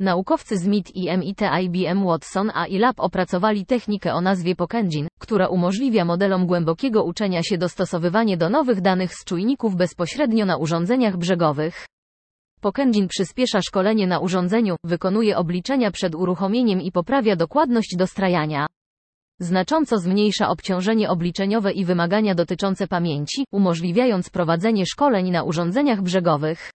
[0.00, 5.48] Naukowcy z MIT i MIT IBM Watson AI Lab opracowali technikę o nazwie PockEngine, która
[5.48, 11.86] umożliwia modelom głębokiego uczenia się dostosowywanie do nowych danych z czujników bezpośrednio na urządzeniach brzegowych.
[12.60, 18.66] PockEngine przyspiesza szkolenie na urządzeniu, wykonuje obliczenia przed uruchomieniem i poprawia dokładność dostrajania.
[19.40, 26.70] Znacząco zmniejsza obciążenie obliczeniowe i wymagania dotyczące pamięci, umożliwiając prowadzenie szkoleń na urządzeniach brzegowych.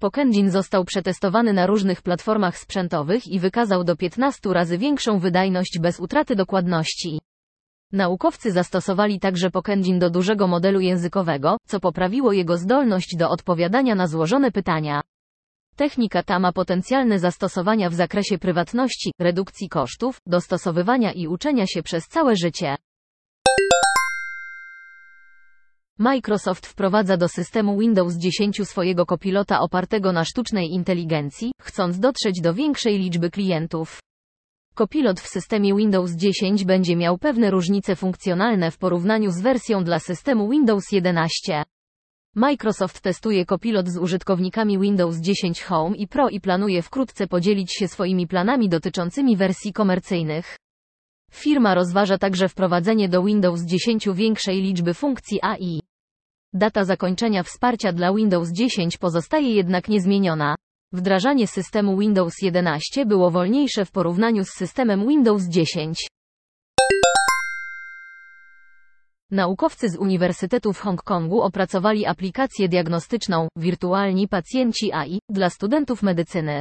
[0.00, 6.00] PockEngine został przetestowany na różnych platformach sprzętowych i wykazał do 15 razy większą wydajność bez
[6.00, 7.20] utraty dokładności.
[7.92, 14.06] Naukowcy zastosowali także PockEngine do dużego modelu językowego, co poprawiło jego zdolność do odpowiadania na
[14.06, 15.00] złożone pytania.
[15.76, 22.08] Technika ta ma potencjalne zastosowania w zakresie prywatności, redukcji kosztów, dostosowywania i uczenia się przez
[22.08, 22.76] całe życie.
[26.02, 32.54] Microsoft wprowadza do systemu Windows 10 swojego kopilota opartego na sztucznej inteligencji, chcąc dotrzeć do
[32.54, 33.98] większej liczby klientów.
[34.74, 39.98] Kopilot w systemie Windows 10 będzie miał pewne różnice funkcjonalne w porównaniu z wersją dla
[39.98, 41.62] systemu Windows 11.
[42.34, 47.88] Microsoft testuje kopilot z użytkownikami Windows 10 Home i Pro i planuje wkrótce podzielić się
[47.88, 50.56] swoimi planami dotyczącymi wersji komercyjnych.
[51.32, 55.89] Firma rozważa także wprowadzenie do Windows 10 większej liczby funkcji AI.
[56.54, 60.54] Data zakończenia wsparcia dla Windows 10 pozostaje jednak niezmieniona.
[60.92, 66.08] Wdrażanie systemu Windows 11 było wolniejsze w porównaniu z systemem Windows 10.
[69.30, 76.60] Naukowcy z Uniwersytetu w Hongkongu opracowali aplikację diagnostyczną Wirtualni pacjenci AI dla studentów medycyny.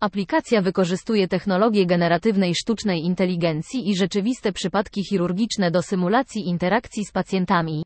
[0.00, 7.84] Aplikacja wykorzystuje technologię generatywnej sztucznej inteligencji i rzeczywiste przypadki chirurgiczne do symulacji interakcji z pacjentami.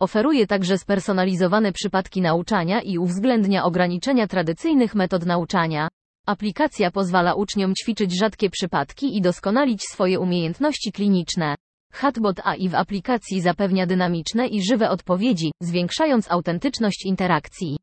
[0.00, 5.88] Oferuje także spersonalizowane przypadki nauczania i uwzględnia ograniczenia tradycyjnych metod nauczania.
[6.26, 11.54] Aplikacja pozwala uczniom ćwiczyć rzadkie przypadki i doskonalić swoje umiejętności kliniczne.
[11.92, 17.78] Chatbot AI w aplikacji zapewnia dynamiczne i żywe odpowiedzi, zwiększając autentyczność interakcji.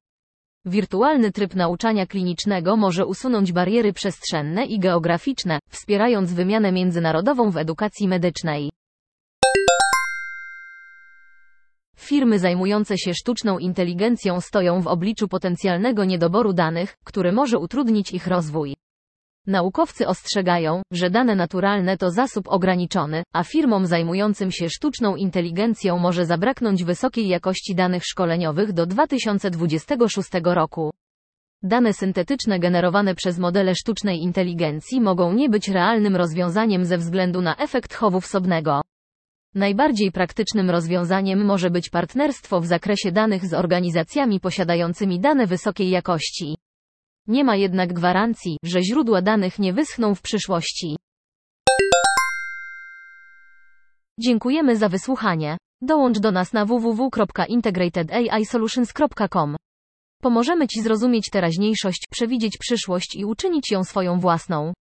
[0.66, 8.08] Wirtualny tryb nauczania klinicznego może usunąć bariery przestrzenne i geograficzne, wspierając wymianę międzynarodową w edukacji
[8.08, 8.72] medycznej.
[12.06, 18.28] Firmy zajmujące się sztuczną inteligencją stoją w obliczu potencjalnego niedoboru danych, który może utrudnić ich
[18.28, 18.76] rozwój.
[19.48, 26.26] Naukowcy ostrzegają, że dane naturalne to zasób ograniczony, a firmom zajmującym się sztuczną inteligencją może
[26.26, 30.92] zabraknąć wysokiej jakości danych szkoleniowych do 2026 roku.
[31.64, 37.58] Dane syntetyczne generowane przez modele sztucznej inteligencji mogą nie być realnym rozwiązaniem ze względu na
[37.58, 38.82] efekt chowu wsobnego.
[39.56, 46.58] Najbardziej praktycznym rozwiązaniem może być partnerstwo w zakresie danych z organizacjami posiadającymi dane wysokiej jakości.
[47.28, 50.98] Nie ma jednak gwarancji, że źródła danych nie wyschną w przyszłości.
[54.20, 55.58] Dziękujemy za wysłuchanie.
[55.82, 59.56] Dołącz do nas na www.integratedAIsolutions.com.
[60.22, 64.74] Pomożemy Ci zrozumieć teraźniejszość, przewidzieć przyszłość i uczynić ją swoją własną.